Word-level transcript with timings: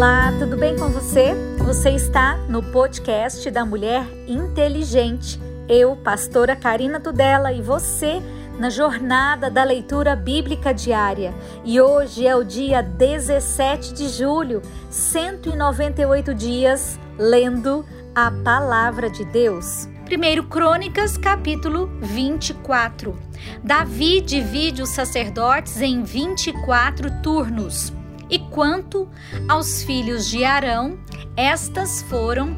Olá, 0.00 0.32
tudo 0.38 0.56
bem 0.56 0.78
com 0.78 0.88
você? 0.88 1.34
Você 1.58 1.90
está 1.90 2.34
no 2.48 2.62
podcast 2.62 3.50
da 3.50 3.66
Mulher 3.66 4.02
Inteligente. 4.26 5.38
Eu, 5.68 5.94
pastora 5.94 6.56
Karina 6.56 6.98
Tudela, 6.98 7.52
e 7.52 7.60
você 7.60 8.22
na 8.58 8.70
jornada 8.70 9.50
da 9.50 9.62
leitura 9.62 10.16
bíblica 10.16 10.72
diária. 10.72 11.34
E 11.66 11.78
hoje 11.78 12.26
é 12.26 12.34
o 12.34 12.42
dia 12.42 12.82
17 12.82 13.92
de 13.92 14.08
julho, 14.08 14.62
198 14.88 16.34
dias 16.34 16.98
lendo 17.18 17.84
a 18.14 18.30
palavra 18.30 19.10
de 19.10 19.22
Deus. 19.26 19.86
1 20.10 20.48
Crônicas, 20.48 21.18
capítulo 21.18 21.90
24. 22.00 23.14
Davi 23.62 24.22
divide 24.22 24.80
os 24.80 24.88
sacerdotes 24.88 25.82
em 25.82 26.02
24 26.02 27.20
turnos. 27.22 27.99
E 28.30 28.38
quanto 28.38 29.08
aos 29.48 29.82
filhos 29.82 30.28
de 30.28 30.44
Arão, 30.44 30.98
estas 31.36 32.02
foram 32.02 32.56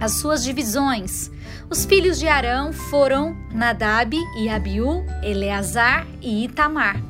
as 0.00 0.12
suas 0.20 0.44
divisões. 0.44 1.30
Os 1.68 1.84
filhos 1.84 2.18
de 2.18 2.28
Arão 2.28 2.72
foram 2.72 3.36
Nadab 3.52 4.16
e 4.36 4.48
Abiú, 4.48 5.04
Eleazar 5.22 6.06
e 6.22 6.44
Itamar. 6.44 7.02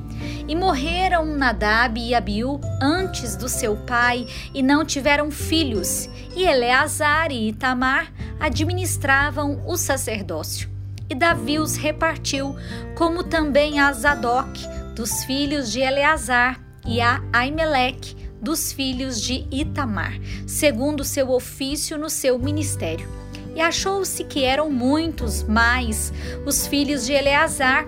E 0.48 0.56
morreram 0.56 1.26
Nadab 1.26 2.00
e 2.00 2.14
Abiú 2.14 2.58
antes 2.80 3.36
do 3.36 3.48
seu 3.48 3.76
pai 3.76 4.26
e 4.54 4.62
não 4.62 4.84
tiveram 4.84 5.30
filhos. 5.30 6.08
E 6.34 6.44
Eleazar 6.44 7.30
e 7.30 7.50
Itamar 7.50 8.10
administravam 8.40 9.62
o 9.66 9.76
sacerdócio. 9.76 10.68
E 11.10 11.14
Davi 11.14 11.58
os 11.58 11.76
repartiu, 11.76 12.56
como 12.94 13.22
também 13.22 13.80
a 13.80 13.92
Zadok, 13.92 14.60
dos 14.94 15.24
filhos 15.24 15.70
de 15.70 15.80
Eleazar, 15.80 16.60
e 16.88 17.02
a 17.02 17.22
Aimeleque, 17.32 18.16
dos 18.40 18.72
filhos 18.72 19.20
de 19.20 19.46
Itamar, 19.50 20.18
segundo 20.46 21.04
seu 21.04 21.30
ofício 21.30 21.98
no 21.98 22.08
seu 22.08 22.38
ministério. 22.38 23.06
E 23.54 23.60
achou-se 23.60 24.24
que 24.24 24.44
eram 24.44 24.70
muitos 24.70 25.42
mais 25.42 26.12
os 26.46 26.66
filhos 26.66 27.04
de 27.04 27.12
Eleazar 27.12 27.86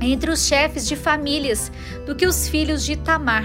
entre 0.00 0.30
os 0.30 0.46
chefes 0.46 0.88
de 0.88 0.96
famílias 0.96 1.70
do 2.06 2.16
que 2.16 2.26
os 2.26 2.48
filhos 2.48 2.84
de 2.84 2.92
Itamar. 2.92 3.44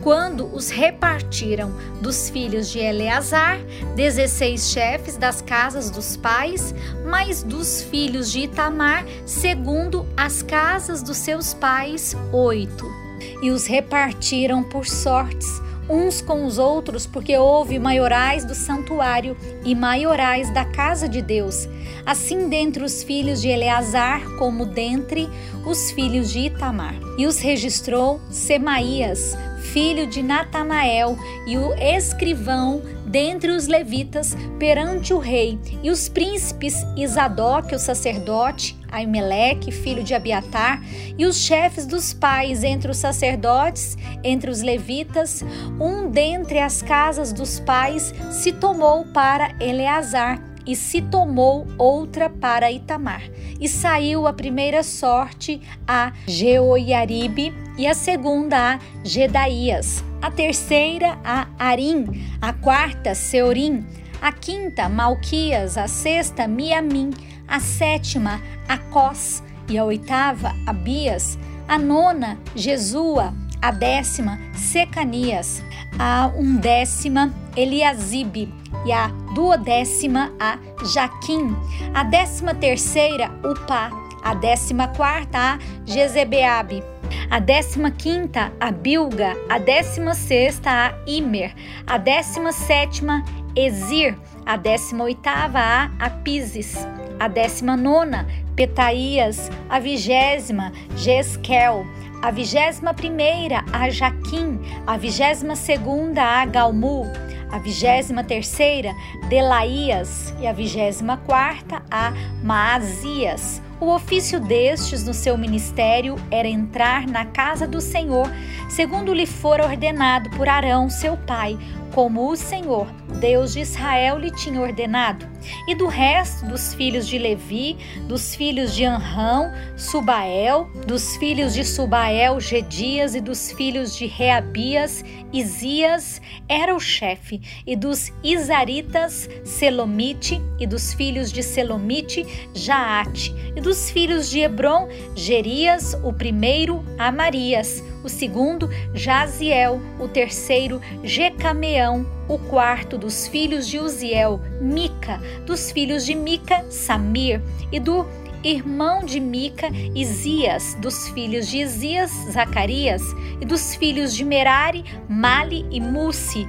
Quando 0.00 0.46
os 0.54 0.70
repartiram 0.70 1.70
dos 2.00 2.30
filhos 2.30 2.70
de 2.70 2.78
Eleazar, 2.78 3.58
dezesseis 3.94 4.70
chefes 4.70 5.18
das 5.18 5.42
casas 5.42 5.90
dos 5.90 6.16
pais, 6.16 6.74
mais 7.04 7.42
dos 7.42 7.82
filhos 7.82 8.32
de 8.32 8.40
Itamar, 8.40 9.04
segundo 9.26 10.06
as 10.16 10.42
casas 10.42 11.02
dos 11.02 11.18
seus 11.18 11.52
pais, 11.52 12.16
oito 12.32 13.09
e 13.42 13.50
os 13.50 13.66
repartiram 13.66 14.62
por 14.62 14.86
sortes 14.86 15.60
uns 15.90 16.20
com 16.20 16.46
os 16.46 16.56
outros, 16.56 17.04
porque 17.04 17.36
houve 17.36 17.78
maiorais 17.78 18.44
do 18.44 18.54
santuário 18.54 19.36
e 19.64 19.74
maiorais 19.74 20.48
da 20.54 20.64
casa 20.64 21.08
de 21.08 21.20
Deus, 21.20 21.68
assim 22.06 22.48
dentre 22.48 22.84
os 22.84 23.02
filhos 23.02 23.42
de 23.42 23.48
Eleazar, 23.48 24.22
como 24.38 24.64
dentre 24.64 25.28
os 25.66 25.90
filhos 25.90 26.32
de 26.32 26.46
Itamar. 26.46 26.94
E 27.18 27.26
os 27.26 27.40
registrou 27.40 28.20
Semaías, 28.30 29.36
filho 29.72 30.06
de 30.06 30.22
Natanael, 30.22 31.18
e 31.46 31.58
o 31.58 31.74
escrivão 31.74 32.82
dentre 33.04 33.50
os 33.50 33.66
levitas 33.66 34.36
perante 34.58 35.12
o 35.12 35.18
rei, 35.18 35.58
e 35.82 35.90
os 35.90 36.08
príncipes 36.08 36.76
Isadoc, 36.96 37.74
o 37.74 37.78
sacerdote, 37.78 38.78
Aimeleque, 38.90 39.70
filho 39.70 40.02
de 40.02 40.14
Abiatar, 40.14 40.82
e 41.16 41.26
os 41.26 41.36
chefes 41.36 41.86
dos 41.86 42.12
pais 42.12 42.64
entre 42.64 42.90
os 42.90 42.96
sacerdotes, 42.96 43.96
entre 44.22 44.50
os 44.50 44.62
levitas, 44.62 45.44
um 45.80 46.10
dentre 46.10 46.58
as 46.58 46.82
casas 46.82 47.32
dos 47.32 47.60
pais 47.60 48.14
se 48.30 48.52
tomou 48.52 49.04
para 49.06 49.54
Eleazar, 49.60 50.50
e 50.66 50.76
se 50.76 51.02
tomou 51.02 51.66
outra 51.78 52.28
para 52.28 52.70
Itamar. 52.70 53.22
E 53.60 53.68
saiu 53.68 54.26
a 54.26 54.32
primeira 54.32 54.82
sorte 54.82 55.60
a 55.86 56.12
Jeoiaribe 56.26 57.52
e 57.76 57.86
a 57.86 57.94
segunda 57.94 58.74
a 58.74 58.78
Gedaías, 59.02 60.04
a 60.20 60.30
terceira 60.30 61.18
a 61.24 61.48
Arim, 61.58 62.06
a 62.40 62.52
quarta 62.52 63.14
Seorim, 63.14 63.84
a 64.20 64.32
quinta 64.32 64.88
Malquias, 64.88 65.78
a 65.78 65.88
sexta 65.88 66.46
Miamim, 66.46 67.10
a 67.50 67.58
sétima 67.58 68.40
Acós 68.68 69.42
e 69.68 69.76
a 69.76 69.84
oitava 69.84 70.54
Abias, 70.66 71.36
a 71.68 71.76
nona 71.76 72.38
Jesua, 72.54 73.34
a 73.60 73.70
décima 73.72 74.38
Secanias, 74.54 75.62
a 75.98 76.28
undécima 76.28 77.34
Eliasibe 77.56 78.52
e 78.86 78.92
a 78.92 79.08
duodécima 79.34 80.32
a 80.38 80.58
Jaquim, 80.94 81.54
a 81.92 82.04
décima 82.04 82.54
terceira 82.54 83.30
Upá, 83.44 83.90
a 84.22 84.34
décima 84.34 84.88
quarta 84.88 85.38
a 85.38 85.58
Jezebeabe, 85.84 86.82
a 87.30 87.40
décima 87.40 87.90
quinta 87.90 88.52
a 88.60 88.70
Bilga, 88.70 89.36
a 89.48 89.58
décima 89.58 90.14
sexta 90.14 90.70
a 90.70 90.94
Imer, 91.06 91.54
a 91.86 91.98
décima 91.98 92.52
sétima 92.52 93.24
Ezir, 93.56 94.16
a 94.46 94.56
décima 94.56 95.04
oitava 95.04 95.60
a 95.60 95.90
Apises, 96.06 96.76
a 97.20 97.28
décima 97.28 97.76
nona 97.76 98.26
Petaías, 98.56 99.50
a 99.68 99.78
vigésima 99.78 100.72
Jesquel, 100.96 101.86
a 102.22 102.30
vigésima 102.30 102.92
primeira 102.94 103.64
a 103.72 103.90
Jaquim, 103.90 104.58
a 104.86 104.96
vigésima 104.96 105.54
segunda 105.54 106.22
a 106.22 106.44
Galmu, 106.46 107.04
a 107.50 107.58
vigésima 107.58 108.24
terceira 108.24 108.94
Delaías 109.28 110.34
e 110.40 110.46
a 110.46 110.52
vigésima 110.52 111.18
quarta 111.18 111.82
a 111.90 112.12
Maazias. 112.42 113.62
O 113.80 113.94
ofício 113.94 114.38
destes 114.38 115.06
no 115.06 115.14
seu 115.14 115.38
ministério 115.38 116.16
era 116.30 116.46
entrar 116.46 117.06
na 117.06 117.24
casa 117.24 117.66
do 117.66 117.80
Senhor, 117.80 118.30
segundo 118.68 119.14
lhe 119.14 119.24
fora 119.24 119.64
ordenado 119.64 120.28
por 120.36 120.46
Arão, 120.50 120.90
seu 120.90 121.16
pai, 121.16 121.58
como 121.94 122.30
o 122.30 122.36
Senhor, 122.36 122.86
Deus 123.20 123.52
de 123.52 123.60
Israel, 123.60 124.18
lhe 124.18 124.30
tinha 124.30 124.60
ordenado. 124.60 125.28
E 125.66 125.74
do 125.74 125.86
resto 125.86 126.46
dos 126.46 126.74
filhos 126.74 127.08
de 127.08 127.18
Levi, 127.18 127.76
dos 128.06 128.34
filhos 128.34 128.74
de 128.74 128.84
Anrão, 128.84 129.50
Subael, 129.76 130.70
dos 130.86 131.16
filhos 131.16 131.54
de 131.54 131.64
Subael, 131.64 132.38
Gedias, 132.40 133.14
e 133.14 133.20
dos 133.20 133.52
filhos 133.52 133.96
de 133.96 134.06
Reabias, 134.06 135.04
Isias 135.32 136.20
era 136.48 136.74
o 136.74 136.80
chefe, 136.80 137.40
e 137.66 137.76
dos 137.76 138.12
Isaritas, 138.22 139.28
Selomite, 139.44 140.40
e 140.58 140.66
dos 140.66 140.92
filhos 140.92 141.32
de 141.32 141.42
Selomite, 141.42 142.26
Jaate, 142.54 143.34
e 143.56 143.60
dos 143.60 143.90
filhos 143.90 144.30
de 144.30 144.40
Hebron, 144.40 144.88
Gerias, 145.14 145.94
o 146.04 146.12
primeiro, 146.12 146.84
Amarias, 146.98 147.82
o 148.02 148.08
segundo, 148.08 148.68
Jaziel, 148.94 149.80
o 149.98 150.08
terceiro, 150.08 150.80
Jecameão, 151.02 152.06
o 152.28 152.38
quarto 152.38 152.96
dos 152.96 153.26
filhos 153.26 153.66
de 153.66 153.78
Uziel, 153.78 154.40
Mica, 154.60 155.20
dos 155.46 155.70
filhos 155.70 156.06
de 156.06 156.14
Mica, 156.14 156.64
Samir, 156.70 157.40
e 157.70 157.78
do 157.78 158.06
irmão 158.42 159.04
de 159.04 159.20
Mica, 159.20 159.68
Isias, 159.94 160.74
dos 160.80 161.08
filhos 161.08 161.48
de 161.48 161.58
Isias, 161.58 162.10
Zacarias, 162.30 163.02
e 163.40 163.44
dos 163.44 163.74
filhos 163.74 164.14
de 164.14 164.24
Merari, 164.24 164.84
Mali 165.08 165.66
e 165.70 165.80
Musi, 165.80 166.46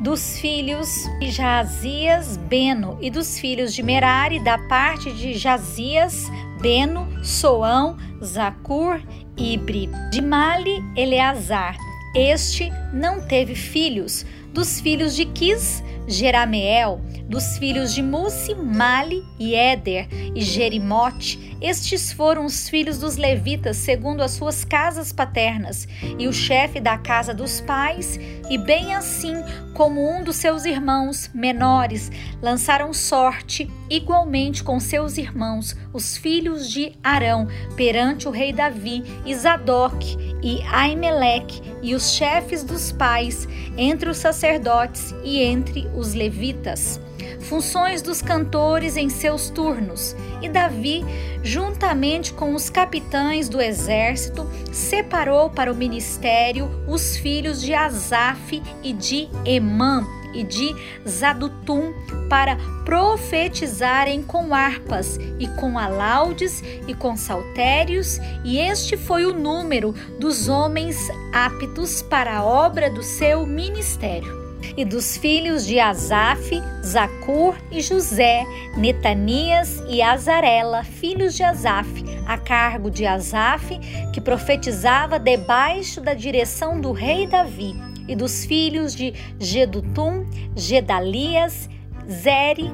dos 0.00 0.38
filhos 0.38 1.04
de 1.18 1.30
Jazias, 1.30 2.36
Beno, 2.36 2.98
e 3.00 3.10
dos 3.10 3.38
filhos 3.38 3.74
de 3.74 3.82
Merari, 3.82 4.38
da 4.38 4.58
parte 4.58 5.12
de 5.12 5.34
Jazias, 5.34 6.30
Beno, 6.60 7.08
Soão, 7.24 7.96
Zacur, 8.22 9.00
Ibre. 9.36 9.88
De 10.10 10.20
Mali, 10.20 10.82
Eleazar. 10.96 11.76
Este 12.14 12.70
não 12.92 13.20
teve 13.26 13.54
filhos. 13.54 14.24
Dos 14.52 14.80
filhos 14.80 15.16
de 15.16 15.24
Quis, 15.24 15.82
Jerameel, 16.06 17.00
dos 17.28 17.58
filhos 17.58 17.92
de 17.92 18.02
Musi, 18.02 18.54
Mali 18.54 19.20
e 19.38 19.54
Éder 19.54 20.06
e 20.34 20.40
Jerimote. 20.40 21.53
Estes 21.60 22.12
foram 22.12 22.44
os 22.44 22.68
filhos 22.68 22.98
dos 22.98 23.16
levitas 23.16 23.76
segundo 23.76 24.22
as 24.22 24.32
suas 24.32 24.64
casas 24.64 25.12
paternas, 25.12 25.86
e 26.18 26.26
o 26.26 26.32
chefe 26.32 26.80
da 26.80 26.98
casa 26.98 27.32
dos 27.32 27.60
pais, 27.60 28.18
e 28.50 28.58
bem 28.58 28.94
assim 28.94 29.34
como 29.72 30.08
um 30.08 30.22
dos 30.22 30.36
seus 30.36 30.64
irmãos 30.64 31.30
menores, 31.34 32.10
lançaram 32.42 32.92
sorte 32.92 33.70
igualmente 33.88 34.62
com 34.62 34.78
seus 34.78 35.18
irmãos, 35.18 35.76
os 35.92 36.16
filhos 36.16 36.70
de 36.70 36.92
Arão, 37.02 37.48
perante 37.76 38.28
o 38.28 38.30
rei 38.30 38.52
Davi, 38.52 39.02
Zadok 39.34 40.16
e 40.42 40.62
Aimeleque, 40.62 41.62
e 41.82 41.94
os 41.94 42.12
chefes 42.12 42.62
dos 42.62 42.92
pais, 42.92 43.48
entre 43.76 44.08
os 44.08 44.18
sacerdotes 44.18 45.14
e 45.24 45.40
entre 45.40 45.88
os 45.94 46.14
levitas 46.14 47.00
funções 47.44 48.02
dos 48.02 48.20
cantores 48.20 48.96
em 48.96 49.08
seus 49.08 49.48
turnos, 49.50 50.16
e 50.42 50.48
Davi, 50.48 51.04
juntamente 51.42 52.32
com 52.32 52.54
os 52.54 52.68
capitães 52.68 53.48
do 53.48 53.60
exército, 53.60 54.48
separou 54.72 55.50
para 55.50 55.72
o 55.72 55.76
ministério 55.76 56.68
os 56.88 57.16
filhos 57.16 57.60
de 57.60 57.74
Asaf 57.74 58.62
e 58.82 58.92
de 58.92 59.28
Emã, 59.44 60.06
e 60.34 60.42
de 60.42 60.74
Zadutum 61.08 61.94
para 62.28 62.56
profetizarem 62.84 64.22
com 64.22 64.52
harpas 64.52 65.16
e 65.38 65.46
com 65.46 65.78
alaudes 65.78 66.62
e 66.88 66.92
com 66.92 67.16
saltérios, 67.16 68.18
e 68.44 68.58
este 68.58 68.96
foi 68.96 69.24
o 69.24 69.32
número 69.32 69.94
dos 70.18 70.48
homens 70.48 71.08
aptos 71.32 72.02
para 72.02 72.38
a 72.38 72.44
obra 72.44 72.90
do 72.90 73.02
seu 73.02 73.46
ministério 73.46 74.43
e 74.76 74.84
dos 74.84 75.16
filhos 75.16 75.66
de 75.66 75.78
Asaf, 75.78 76.50
Zacur 76.84 77.56
e 77.70 77.80
José, 77.80 78.44
Netanias 78.76 79.82
e 79.88 80.02
Azarela, 80.02 80.82
filhos 80.84 81.34
de 81.34 81.42
Asaf, 81.42 82.04
a 82.26 82.38
cargo 82.38 82.90
de 82.90 83.06
Asaf, 83.06 83.78
que 84.12 84.20
profetizava 84.20 85.18
debaixo 85.18 86.00
da 86.00 86.14
direção 86.14 86.80
do 86.80 86.92
rei 86.92 87.26
Davi, 87.26 87.74
e 88.06 88.14
dos 88.14 88.44
filhos 88.44 88.94
de 88.94 89.14
Gedutum, 89.38 90.28
Gedalias, 90.54 91.68
Zeri, 92.08 92.70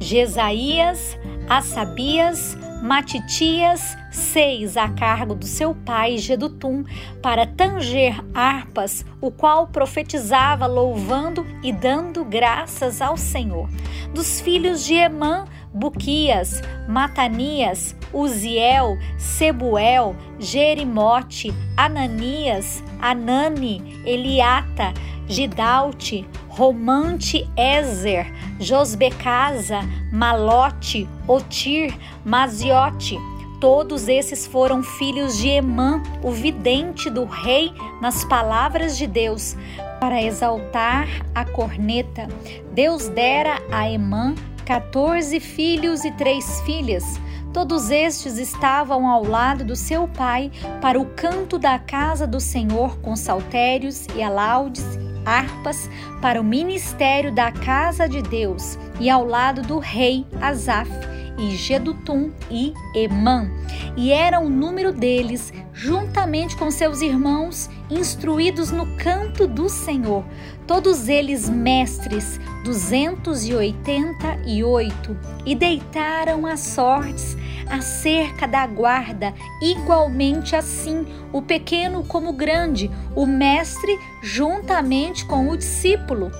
Jesaías, 0.00 1.18
Assabias, 1.48 2.56
Matitias, 2.82 3.96
seis 4.12 4.76
a 4.76 4.88
cargo 4.88 5.34
do 5.34 5.46
seu 5.46 5.74
pai 5.74 6.18
Gedutum, 6.18 6.84
para 7.20 7.46
tanger 7.46 8.22
harpas, 8.34 9.04
o 9.20 9.30
qual 9.30 9.66
profetizava 9.66 10.66
louvando 10.66 11.46
e 11.62 11.72
dando 11.72 12.24
graças 12.24 13.00
ao 13.00 13.16
Senhor. 13.16 13.68
Dos 14.14 14.40
filhos 14.40 14.84
de 14.84 14.94
Emã, 14.94 15.46
Buquias, 15.72 16.62
Matanias, 16.86 17.96
Uziel, 18.12 18.98
Sebuel, 19.16 20.14
Jerimote, 20.38 21.52
Ananias, 21.76 22.84
Anani, 23.00 24.02
Eliata, 24.04 24.92
Gidalte, 25.26 26.28
Romante 26.48 27.48
Ezer, 27.56 28.30
Josbecasa, 28.60 29.80
Malote, 30.12 31.08
Otir, 31.26 31.96
Maziote. 32.22 33.16
Todos 33.62 34.08
esses 34.08 34.44
foram 34.44 34.82
filhos 34.82 35.38
de 35.38 35.48
Emã, 35.48 36.02
o 36.20 36.32
vidente 36.32 37.08
do 37.08 37.24
rei, 37.24 37.72
nas 38.00 38.24
palavras 38.24 38.98
de 38.98 39.06
Deus. 39.06 39.56
Para 40.00 40.20
exaltar 40.20 41.06
a 41.32 41.44
corneta, 41.44 42.26
Deus 42.72 43.06
dera 43.06 43.62
a 43.70 43.88
Emã 43.88 44.34
14 44.66 45.38
filhos 45.38 46.04
e 46.04 46.10
três 46.10 46.60
filhas. 46.62 47.04
Todos 47.52 47.88
estes 47.88 48.36
estavam 48.36 49.06
ao 49.06 49.24
lado 49.24 49.64
do 49.64 49.76
seu 49.76 50.08
pai 50.08 50.50
para 50.80 51.00
o 51.00 51.06
canto 51.10 51.56
da 51.56 51.78
casa 51.78 52.26
do 52.26 52.40
Senhor 52.40 52.98
com 52.98 53.14
saltérios 53.14 54.08
e 54.16 54.22
alaudes 54.24 54.84
harpas 55.24 55.88
para 56.20 56.40
o 56.40 56.44
ministério 56.44 57.30
da 57.30 57.52
casa 57.52 58.08
de 58.08 58.22
Deus 58.22 58.76
e 58.98 59.08
ao 59.08 59.24
lado 59.24 59.62
do 59.62 59.78
rei 59.78 60.26
Asaf 60.40 61.11
e 61.42 61.56
Gedutum 61.56 62.30
e 62.48 62.72
Emã, 62.94 63.50
e 63.96 64.12
era 64.12 64.38
o 64.38 64.48
número 64.48 64.92
deles, 64.92 65.52
juntamente 65.72 66.56
com 66.56 66.70
seus 66.70 67.00
irmãos, 67.00 67.68
instruídos 67.90 68.70
no 68.70 68.86
canto 68.96 69.48
do 69.48 69.68
Senhor, 69.68 70.24
todos 70.66 71.08
eles 71.08 71.48
mestres, 71.48 72.38
duzentos 72.64 73.44
e 73.44 73.54
oitenta 73.54 74.38
e 74.46 74.62
oito, 74.62 75.16
e 75.44 75.56
deitaram 75.56 76.46
as 76.46 76.60
sortes 76.60 77.36
acerca 77.68 78.46
da 78.46 78.66
guarda, 78.66 79.34
igualmente 79.60 80.54
assim, 80.54 81.04
o 81.32 81.42
pequeno 81.42 82.04
como 82.04 82.30
o 82.30 82.34
grande, 82.34 82.90
o 83.16 83.26
mestre 83.26 83.98
juntamente 84.22 85.24
com 85.24 85.48
o 85.48 85.56
discípulo. 85.56 86.30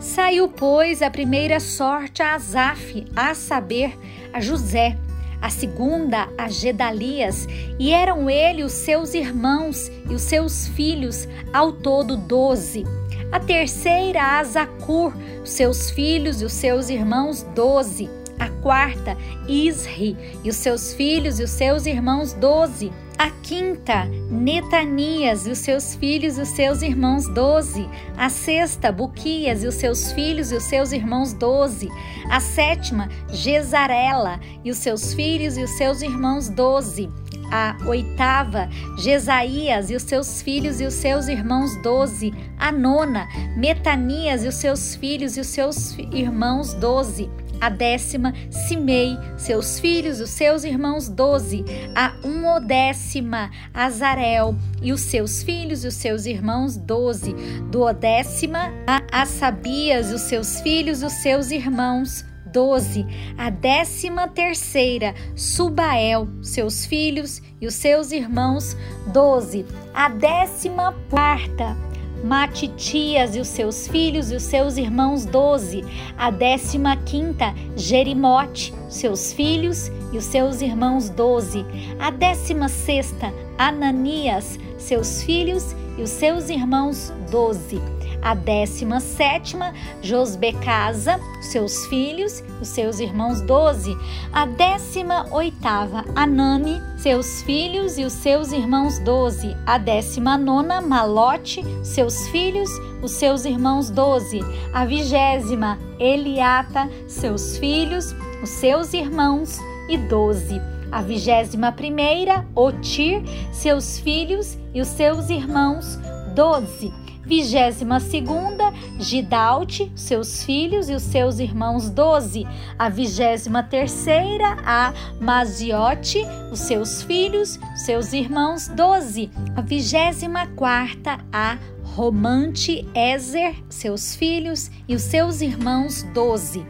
Saiu, 0.00 0.48
pois, 0.48 1.02
a 1.02 1.10
primeira 1.10 1.58
sorte 1.58 2.22
a 2.22 2.34
Asaf, 2.34 3.04
a 3.16 3.34
saber, 3.34 3.98
a 4.32 4.40
José, 4.40 4.96
a 5.42 5.50
segunda 5.50 6.28
a 6.38 6.48
Gedalias, 6.48 7.48
e 7.78 7.92
eram 7.92 8.30
ele 8.30 8.62
os 8.62 8.72
seus 8.72 9.12
irmãos 9.12 9.90
e 10.08 10.14
os 10.14 10.22
seus 10.22 10.68
filhos, 10.68 11.26
ao 11.52 11.72
todo 11.72 12.16
doze. 12.16 12.84
A 13.32 13.40
terceira 13.40 14.38
a 14.38 14.44
Zacur, 14.44 15.12
seus 15.44 15.90
filhos 15.90 16.40
e 16.40 16.44
os 16.44 16.52
seus 16.52 16.88
irmãos, 16.88 17.42
doze 17.54 18.08
a 18.38 18.48
quarta, 18.48 19.16
Isri 19.48 20.16
e 20.44 20.48
os 20.48 20.56
seus 20.56 20.92
filhos 20.92 21.40
e 21.40 21.42
os 21.42 21.50
seus 21.50 21.86
irmãos, 21.86 22.32
doze. 22.32 22.92
A 23.18 23.30
quinta, 23.42 24.04
Netanias 24.30 25.44
e 25.44 25.50
os 25.50 25.58
seus 25.58 25.96
filhos 25.96 26.38
e 26.38 26.42
os 26.42 26.50
seus 26.50 26.82
irmãos, 26.82 27.26
doze. 27.34 27.88
A 28.16 28.28
sexta, 28.28 28.92
Buquias 28.92 29.64
e 29.64 29.66
os 29.66 29.74
seus 29.74 30.12
filhos 30.12 30.52
e 30.52 30.54
os 30.54 30.62
seus 30.62 30.92
irmãos, 30.92 31.32
doze. 31.32 31.88
A 32.30 32.38
sétima, 32.38 33.08
Gesarela 33.32 34.38
e 34.64 34.70
os 34.70 34.76
seus 34.78 35.14
filhos 35.14 35.58
e 35.58 35.64
os 35.64 35.70
seus 35.70 36.00
irmãos, 36.00 36.48
doze. 36.48 37.10
A 37.50 37.76
oitava, 37.88 38.68
Jesaías 38.98 39.90
e 39.90 39.96
os 39.96 40.04
seus 40.04 40.40
filhos 40.40 40.80
e 40.80 40.84
os 40.84 40.94
seus 40.94 41.26
irmãos, 41.26 41.74
doze. 41.82 42.32
A 42.56 42.70
nona, 42.70 43.26
Metanias 43.56 44.44
e 44.44 44.48
os 44.48 44.54
seus 44.54 44.94
filhos 44.94 45.36
e 45.36 45.40
os 45.40 45.48
seus 45.48 45.98
irmãos, 46.12 46.72
doze 46.74 47.28
a 47.60 47.68
décima, 47.68 48.32
Simei, 48.50 49.16
seus 49.36 49.80
filhos, 49.80 50.20
os 50.20 50.30
seus 50.30 50.64
irmãos, 50.64 51.08
doze. 51.08 51.64
A 51.94 52.14
unodécima, 52.24 53.50
Azarel, 53.72 54.54
e 54.82 54.92
os 54.92 55.00
seus 55.00 55.42
filhos 55.42 55.84
e 55.84 55.88
os 55.88 55.94
seus 55.94 56.26
irmãos, 56.26 56.76
doze. 56.76 57.34
Duodécima, 57.70 58.72
a 58.86 59.22
Assabias, 59.22 60.12
os 60.12 60.22
seus 60.22 60.60
filhos 60.60 61.02
os 61.02 61.12
seus 61.14 61.50
irmãos, 61.50 62.24
doze. 62.52 63.06
A 63.36 63.50
décima 63.50 64.28
terceira, 64.28 65.14
Subael, 65.36 66.28
seus 66.42 66.86
filhos 66.86 67.42
e 67.60 67.66
os 67.66 67.74
seus 67.74 68.12
irmãos, 68.12 68.76
doze. 69.12 69.64
A 69.94 70.08
décima 70.08 70.94
quarta, 71.10 71.76
Matitias 72.24 73.36
e 73.36 73.40
os 73.40 73.48
seus 73.48 73.86
filhos 73.86 74.30
e 74.30 74.36
os 74.36 74.42
seus 74.42 74.76
irmãos, 74.76 75.24
doze. 75.24 75.84
A 76.16 76.30
décima 76.30 76.96
quinta, 76.96 77.54
Jerimote, 77.76 78.74
seus 78.88 79.32
filhos 79.32 79.90
e 80.12 80.18
os 80.18 80.24
seus 80.24 80.60
irmãos, 80.60 81.08
doze. 81.08 81.64
A 81.98 82.10
décima 82.10 82.68
sexta, 82.68 83.32
Ananias, 83.56 84.58
seus 84.78 85.22
filhos 85.22 85.74
e 85.96 86.02
os 86.02 86.10
seus 86.10 86.48
irmãos, 86.48 87.12
doze. 87.30 87.97
A 88.22 88.34
décima 88.34 89.00
sétima, 89.00 89.72
Josbecasa, 90.02 91.20
seus 91.40 91.86
filhos, 91.86 92.42
os 92.60 92.68
seus 92.68 92.98
irmãos 92.98 93.40
doze. 93.40 93.96
A 94.32 94.44
décima 94.44 95.26
oitava, 95.32 96.04
Anani, 96.14 96.82
seus 96.98 97.42
filhos 97.42 97.96
e 97.96 98.04
os 98.04 98.12
seus 98.12 98.52
irmãos 98.52 98.98
doze. 98.98 99.56
A 99.66 99.78
décima 99.78 100.36
nona, 100.36 100.80
Malote, 100.80 101.62
seus 101.84 102.28
filhos, 102.28 102.70
os 103.02 103.12
seus 103.12 103.44
irmãos 103.44 103.88
doze. 103.88 104.40
A 104.72 104.84
vigésima, 104.84 105.78
Eliata, 105.98 106.88
seus 107.06 107.56
filhos, 107.58 108.14
os 108.42 108.50
seus 108.50 108.92
irmãos 108.92 109.58
e 109.88 109.96
doze. 109.96 110.60
A 110.90 111.02
vigésima 111.02 111.70
primeira, 111.70 112.46
Otir, 112.54 113.22
seus 113.52 113.98
filhos 113.98 114.58
e 114.74 114.80
os 114.80 114.88
seus 114.88 115.28
irmãos, 115.30 115.98
doze. 116.34 117.07
Vigésima 117.28 118.00
segunda, 118.00 118.72
Gidalte, 118.98 119.92
seus 119.94 120.42
filhos 120.44 120.88
e 120.88 120.94
os 120.94 121.02
seus 121.02 121.38
irmãos, 121.38 121.90
doze. 121.90 122.46
A 122.78 122.88
vigésima 122.88 123.62
terceira, 123.62 124.56
a 124.64 124.94
Maziote, 125.20 126.22
os 126.50 126.60
seus 126.60 127.02
filhos, 127.02 127.60
seus 127.76 128.14
irmãos, 128.14 128.68
doze. 128.68 129.30
A 129.54 129.60
vigésima 129.60 130.46
quarta, 130.46 131.18
a 131.30 131.58
Romante 131.94 132.88
Ezer, 132.94 133.62
seus 133.68 134.16
filhos 134.16 134.70
e 134.88 134.94
os 134.94 135.02
seus 135.02 135.42
irmãos, 135.42 136.04
doze. 136.14 136.66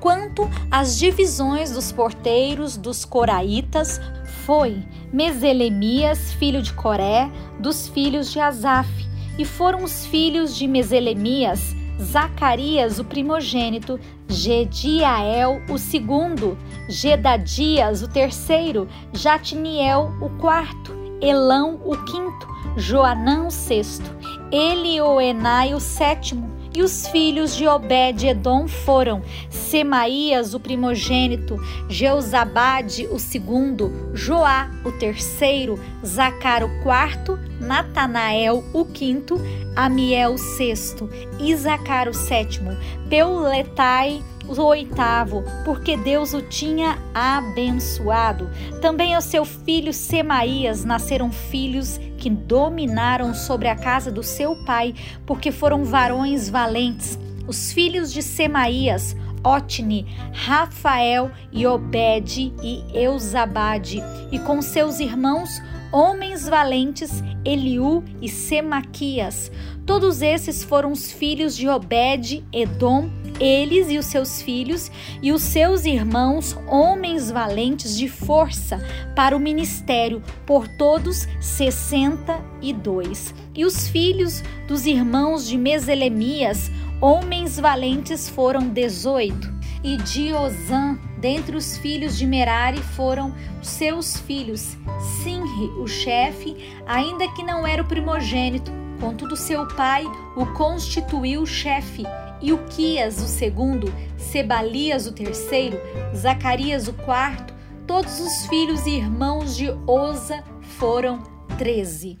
Quanto 0.00 0.50
às 0.68 0.98
divisões 0.98 1.70
dos 1.70 1.92
porteiros 1.92 2.76
dos 2.76 3.04
coraitas, 3.04 4.00
foi 4.44 4.82
Meselemias, 5.12 6.32
filho 6.32 6.60
de 6.60 6.72
Coré, 6.72 7.30
dos 7.60 7.86
filhos 7.86 8.32
de 8.32 8.40
Asaf, 8.40 9.11
e 9.38 9.44
foram 9.44 9.82
os 9.82 10.06
filhos 10.06 10.56
de 10.56 10.66
Meselemias, 10.66 11.74
Zacarias, 12.00 12.98
o 12.98 13.04
primogênito, 13.04 13.98
Gediael, 14.28 15.62
o 15.68 15.78
segundo, 15.78 16.56
Gedadias, 16.88 18.02
o 18.02 18.08
terceiro, 18.08 18.88
Jatniel, 19.12 20.10
o 20.20 20.28
quarto, 20.40 20.92
Elão, 21.20 21.80
o 21.84 21.96
quinto, 22.04 22.48
Joanã, 22.76 23.46
o 23.46 23.50
sexto, 23.50 24.10
Elioenai, 24.50 25.74
o 25.74 25.80
sétimo, 25.80 26.50
E 26.74 26.82
os 26.82 27.06
filhos 27.08 27.54
de 27.54 27.68
Obed-Edom 27.68 28.66
foram 28.66 29.22
Semaías, 29.50 30.54
o 30.54 30.60
primogênito, 30.60 31.56
Jeuzabade, 31.88 33.06
o 33.08 33.18
segundo, 33.18 34.10
Joá, 34.14 34.70
o 34.84 34.90
terceiro, 34.92 35.78
Zacar, 36.04 36.64
o 36.64 36.82
quarto, 36.82 37.38
Natanael, 37.60 38.64
o 38.72 38.86
quinto, 38.86 39.38
Amiel, 39.76 40.34
o 40.34 40.38
sexto, 40.38 41.10
Isacar, 41.38 42.08
o 42.08 42.14
sétimo, 42.14 42.70
Peuletai, 43.08 44.22
o 44.48 44.60
oitavo, 44.62 45.44
porque 45.64 45.96
Deus 45.96 46.34
o 46.34 46.42
tinha 46.42 46.98
abençoado. 47.14 48.50
Também 48.80 49.14
ao 49.14 49.20
seu 49.20 49.44
filho 49.44 49.92
Semaías 49.92 50.84
nasceram 50.84 51.30
filhos 51.30 52.00
que 52.22 52.30
dominaram 52.30 53.34
sobre 53.34 53.66
a 53.66 53.74
casa 53.74 54.08
do 54.08 54.22
seu 54.22 54.54
pai, 54.64 54.94
porque 55.26 55.50
foram 55.50 55.82
varões 55.82 56.48
valentes. 56.48 57.18
Os 57.48 57.72
filhos 57.72 58.12
de 58.12 58.22
Semaías, 58.22 59.16
Otni, 59.42 60.06
Rafael 60.32 61.32
e 61.50 61.66
Obed 61.66 62.54
e 62.62 62.84
Eusabade, 62.94 64.00
e 64.30 64.38
com 64.38 64.62
seus 64.62 65.00
irmãos, 65.00 65.60
homens 65.90 66.48
valentes, 66.48 67.24
Eliú 67.44 68.04
e 68.20 68.28
Semaquias. 68.28 69.50
Todos 69.84 70.22
esses 70.22 70.62
foram 70.62 70.92
os 70.92 71.10
filhos 71.10 71.56
de 71.56 71.68
Obed, 71.68 72.44
Edom, 72.52 73.10
eles 73.42 73.90
e 73.90 73.98
os 73.98 74.06
seus 74.06 74.40
filhos 74.40 74.90
e 75.20 75.32
os 75.32 75.42
seus 75.42 75.84
irmãos, 75.84 76.56
homens 76.68 77.30
valentes 77.30 77.96
de 77.96 78.08
força 78.08 78.80
para 79.16 79.36
o 79.36 79.40
ministério, 79.40 80.22
por 80.46 80.68
todos 80.68 81.26
sessenta 81.40 82.40
e 82.60 82.72
dois. 82.72 83.34
Os 83.56 83.88
filhos 83.88 84.42
dos 84.68 84.86
irmãos 84.86 85.46
de 85.46 85.58
Meselemias, 85.58 86.70
homens 87.00 87.58
valentes, 87.58 88.28
foram 88.28 88.68
dezoito. 88.68 89.52
E 89.84 89.96
de 89.96 90.32
Ozã, 90.32 90.96
dentre 91.18 91.56
os 91.56 91.76
filhos 91.76 92.16
de 92.16 92.24
Merari, 92.24 92.78
foram 92.78 93.34
seus 93.60 94.16
filhos, 94.18 94.76
Sinri, 95.20 95.66
o 95.80 95.88
chefe, 95.88 96.56
ainda 96.86 97.26
que 97.32 97.42
não 97.42 97.66
era 97.66 97.82
o 97.82 97.86
primogênito, 97.86 98.70
contudo 99.00 99.36
seu 99.36 99.66
pai 99.74 100.04
o 100.36 100.46
constituiu 100.54 101.44
chefe 101.44 102.04
Uquias 102.50 103.22
o 103.22 103.28
segundo, 103.28 103.92
Sebalias 104.16 105.06
o 105.06 105.12
terceiro, 105.12 105.78
Zacarias 106.16 106.88
o 106.88 106.92
quarto, 106.92 107.54
todos 107.86 108.18
os 108.18 108.46
filhos 108.46 108.86
e 108.86 108.96
irmãos 108.96 109.56
de 109.56 109.70
Oza 109.86 110.42
foram 110.78 111.22
treze. 111.56 112.18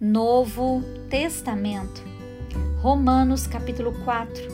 Novo 0.00 0.82
Testamento, 1.08 2.02
Romanos 2.80 3.46
capítulo 3.46 3.92
4 4.04 4.51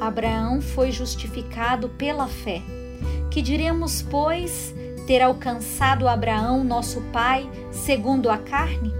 Abraão 0.00 0.60
foi 0.60 0.90
justificado 0.92 1.88
pela 1.88 2.28
fé. 2.28 2.62
Que 3.30 3.42
diremos, 3.42 4.02
pois, 4.02 4.74
ter 5.06 5.22
alcançado 5.22 6.08
Abraão, 6.08 6.64
nosso 6.64 7.00
pai, 7.12 7.48
segundo 7.70 8.30
a 8.30 8.38
carne? 8.38 8.92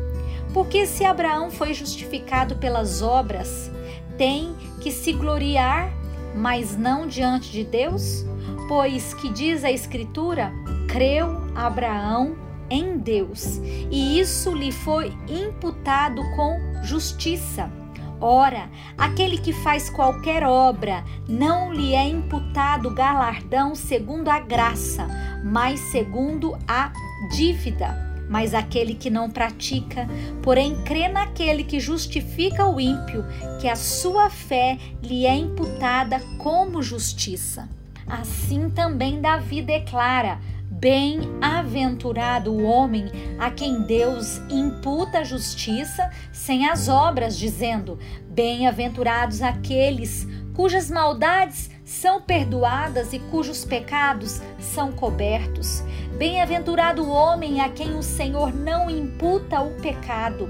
Porque 0.52 0.86
se 0.86 1.04
Abraão 1.04 1.50
foi 1.50 1.74
justificado 1.74 2.56
pelas 2.56 3.02
obras, 3.02 3.70
tem 4.16 4.54
que 4.80 4.90
se 4.90 5.12
gloriar, 5.12 5.92
mas 6.34 6.76
não 6.76 7.06
diante 7.06 7.50
de 7.50 7.64
Deus? 7.64 8.24
Pois 8.68 9.12
que 9.14 9.28
diz 9.32 9.64
a 9.64 9.70
Escritura: 9.70 10.52
creu 10.88 11.46
Abraão 11.54 12.36
em 12.70 12.98
Deus, 12.98 13.60
e 13.90 14.18
isso 14.18 14.52
lhe 14.54 14.72
foi 14.72 15.12
imputado 15.28 16.22
com 16.34 16.58
justiça. 16.82 17.70
Ora, 18.20 18.70
aquele 18.96 19.36
que 19.36 19.52
faz 19.52 19.90
qualquer 19.90 20.42
obra 20.42 21.04
não 21.28 21.72
lhe 21.72 21.94
é 21.94 22.08
imputado 22.08 22.90
galardão 22.90 23.74
segundo 23.74 24.28
a 24.28 24.40
graça, 24.40 25.06
mas 25.44 25.78
segundo 25.90 26.56
a 26.66 26.92
dívida. 27.30 28.04
Mas 28.28 28.54
aquele 28.54 28.94
que 28.94 29.08
não 29.10 29.30
pratica, 29.30 30.08
porém 30.42 30.82
crê 30.82 31.08
naquele 31.08 31.62
que 31.62 31.78
justifica 31.78 32.66
o 32.66 32.80
ímpio, 32.80 33.24
que 33.60 33.68
a 33.68 33.76
sua 33.76 34.28
fé 34.30 34.78
lhe 35.02 35.26
é 35.26 35.36
imputada 35.36 36.20
como 36.38 36.82
justiça. 36.82 37.68
Assim 38.06 38.70
também 38.70 39.20
Davi 39.20 39.62
declara: 39.62 40.40
Bem-aventurado 40.78 42.52
o 42.52 42.62
homem 42.64 43.06
a 43.38 43.50
quem 43.50 43.80
Deus 43.80 44.36
imputa 44.50 45.20
a 45.20 45.24
justiça 45.24 46.10
sem 46.30 46.68
as 46.68 46.86
obras, 46.86 47.38
dizendo: 47.38 47.98
Bem-aventurados 48.28 49.40
aqueles 49.40 50.28
cujas 50.52 50.90
maldades 50.90 51.70
são 51.82 52.20
perdoadas 52.20 53.14
e 53.14 53.18
cujos 53.18 53.64
pecados 53.64 54.42
são 54.60 54.92
cobertos. 54.92 55.82
Bem-aventurado 56.18 57.04
o 57.04 57.10
homem 57.10 57.62
a 57.62 57.70
quem 57.70 57.94
o 57.94 58.02
Senhor 58.02 58.54
não 58.54 58.90
imputa 58.90 59.62
o 59.62 59.80
pecado. 59.80 60.46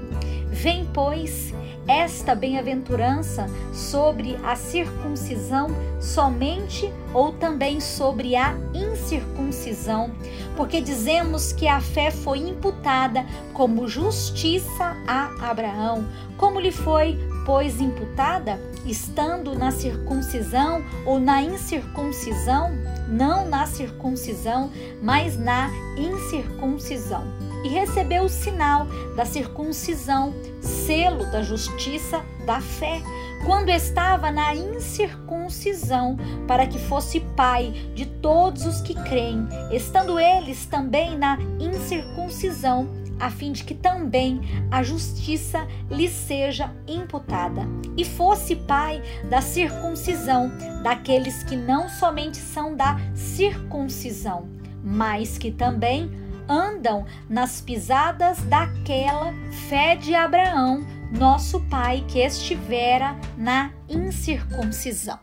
Vem, 0.49 0.85
pois, 0.93 1.53
esta 1.87 2.35
bem-aventurança 2.35 3.49
sobre 3.73 4.37
a 4.43 4.55
circuncisão 4.55 5.69
somente 5.99 6.91
ou 7.13 7.31
também 7.31 7.79
sobre 7.79 8.35
a 8.35 8.53
incircuncisão, 8.73 10.11
porque 10.55 10.81
dizemos 10.81 11.53
que 11.53 11.67
a 11.67 11.79
fé 11.79 12.11
foi 12.11 12.39
imputada 12.39 13.25
como 13.53 13.87
justiça 13.87 14.97
a 15.07 15.49
Abraão, 15.49 16.05
como 16.37 16.59
lhe 16.59 16.71
foi, 16.71 17.17
pois, 17.45 17.79
imputada, 17.79 18.59
estando 18.85 19.57
na 19.57 19.71
circuncisão 19.71 20.83
ou 21.05 21.19
na 21.19 21.41
incircuncisão, 21.41 22.71
não 23.07 23.47
na 23.47 23.65
circuncisão, 23.65 24.69
mas 25.01 25.37
na 25.37 25.69
incircuncisão 25.97 27.46
e 27.63 27.69
recebeu 27.69 28.23
o 28.23 28.29
sinal 28.29 28.87
da 29.15 29.25
circuncisão, 29.25 30.33
selo 30.61 31.25
da 31.31 31.41
justiça 31.41 32.23
da 32.45 32.61
fé, 32.61 33.01
quando 33.45 33.69
estava 33.69 34.31
na 34.31 34.55
incircuncisão, 34.55 36.17
para 36.47 36.65
que 36.65 36.79
fosse 36.79 37.19
pai 37.19 37.71
de 37.93 38.05
todos 38.05 38.65
os 38.65 38.81
que 38.81 38.93
creem, 38.93 39.47
estando 39.71 40.19
eles 40.19 40.65
também 40.65 41.17
na 41.17 41.37
incircuncisão, 41.59 42.89
a 43.19 43.29
fim 43.29 43.51
de 43.51 43.63
que 43.63 43.73
também 43.73 44.41
a 44.71 44.83
justiça 44.83 45.67
lhe 45.89 46.07
seja 46.07 46.73
imputada, 46.87 47.63
e 47.95 48.05
fosse 48.05 48.55
pai 48.55 49.01
da 49.29 49.41
circuncisão, 49.41 50.51
daqueles 50.83 51.43
que 51.43 51.55
não 51.55 51.89
somente 51.89 52.37
são 52.37 52.75
da 52.75 52.97
circuncisão, 53.15 54.47
mas 54.83 55.37
que 55.37 55.51
também 55.51 56.11
andam 56.49 57.05
nas 57.29 57.61
pisadas 57.61 58.39
daquela 58.43 59.33
fé 59.67 59.95
de 59.95 60.15
Abraão, 60.15 60.85
nosso 61.11 61.59
pai 61.61 62.03
que 62.07 62.19
estivera 62.19 63.15
na 63.37 63.71
incircuncisão. 63.89 65.19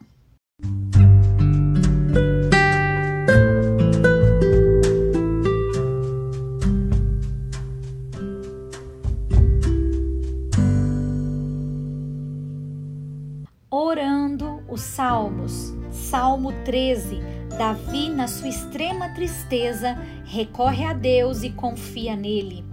Orando 13.71 14.63
os 14.69 14.81
Salmos, 14.81 15.75
Salmo 15.91 16.53
13 16.65 17.34
Davi, 17.55 18.09
na 18.09 18.27
sua 18.27 18.49
extrema 18.49 19.11
tristeza, 19.11 19.97
recorre 20.25 20.85
a 20.85 20.93
Deus 20.93 21.43
e 21.43 21.51
confia 21.51 22.17
nele. 22.17 22.65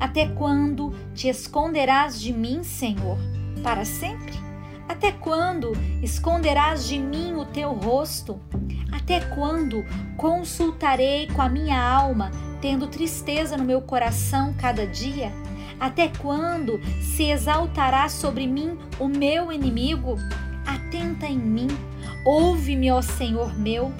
Até 0.00 0.26
quando 0.26 0.92
te 1.14 1.28
esconderás 1.28 2.20
de 2.20 2.32
mim, 2.32 2.64
Senhor? 2.64 3.18
Para 3.62 3.84
sempre? 3.84 4.32
Até 4.88 5.12
quando 5.12 5.72
esconderás 6.02 6.88
de 6.88 6.98
mim 6.98 7.34
o 7.34 7.44
teu 7.44 7.72
rosto? 7.72 8.40
Até 8.90 9.20
quando 9.20 9.84
consultarei 10.16 11.26
com 11.28 11.42
a 11.42 11.48
minha 11.48 11.80
alma, 11.80 12.30
tendo 12.60 12.86
tristeza 12.86 13.56
no 13.56 13.64
meu 13.64 13.80
coração 13.80 14.54
cada 14.58 14.86
dia? 14.86 15.32
Até 15.78 16.08
quando 16.08 16.80
se 17.00 17.24
exaltará 17.24 18.08
sobre 18.08 18.46
mim 18.46 18.78
o 18.98 19.08
meu 19.08 19.52
inimigo? 19.52 20.16
Atenta 20.66 21.26
em 21.26 21.38
mim, 21.38 21.68
ouve-me, 22.24 22.90
ó 22.90 23.02
Senhor 23.02 23.58
meu. 23.58 23.92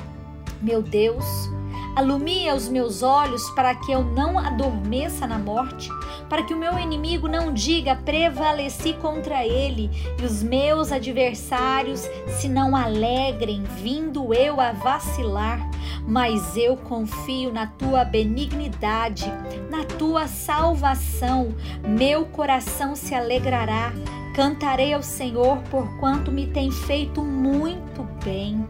Meu 0.63 0.81
Deus, 0.81 1.51
alumia 1.97 2.55
os 2.55 2.69
meus 2.69 3.03
olhos 3.03 3.51
para 3.51 3.75
que 3.75 3.91
eu 3.91 4.05
não 4.05 4.39
adormeça 4.39 5.27
na 5.27 5.37
morte, 5.37 5.89
para 6.29 6.45
que 6.45 6.55
o 6.55 6.57
meu 6.57 6.79
inimigo 6.79 7.27
não 7.27 7.53
diga 7.53 7.97
prevaleci 7.97 8.93
contra 8.93 9.45
ele 9.45 9.91
e 10.21 10.25
os 10.25 10.41
meus 10.41 10.93
adversários 10.93 12.09
se 12.29 12.49
não 12.49 12.77
alegrem, 12.77 13.65
vindo 13.83 14.33
eu 14.33 14.61
a 14.61 14.71
vacilar. 14.71 15.69
Mas 16.07 16.57
eu 16.57 16.77
confio 16.77 17.53
na 17.53 17.67
tua 17.67 18.05
benignidade, 18.05 19.27
na 19.69 19.85
tua 19.85 20.29
salvação. 20.29 21.53
Meu 21.85 22.25
coração 22.27 22.95
se 22.95 23.17
alegrará. 23.17 23.93
Cantarei 24.35 24.95
ao 24.95 25.03
Senhor 25.03 25.59
por 25.71 25.87
quanto 25.99 26.33
me 26.33 26.47
tem 26.47 26.71
feito 26.71 27.23
muito 27.23 28.03
bem. 28.25 28.67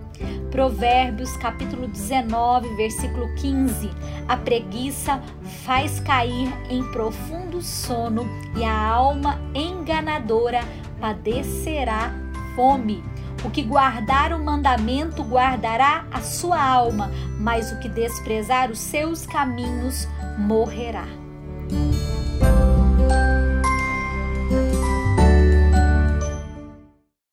Provérbios 0.50 1.36
capítulo 1.36 1.86
19, 1.86 2.74
versículo 2.74 3.32
15. 3.36 3.88
A 4.26 4.36
preguiça 4.36 5.22
faz 5.64 6.00
cair 6.00 6.52
em 6.68 6.82
profundo 6.90 7.62
sono 7.62 8.26
e 8.56 8.64
a 8.64 8.76
alma 8.76 9.40
enganadora 9.54 10.62
padecerá 11.00 12.12
fome. 12.56 13.04
O 13.44 13.50
que 13.50 13.62
guardar 13.62 14.32
o 14.32 14.44
mandamento 14.44 15.22
guardará 15.22 16.06
a 16.10 16.20
sua 16.20 16.60
alma, 16.60 17.08
mas 17.38 17.70
o 17.70 17.78
que 17.78 17.88
desprezar 17.88 18.68
os 18.68 18.80
seus 18.80 19.26
caminhos 19.26 20.08
morrerá. 20.36 21.21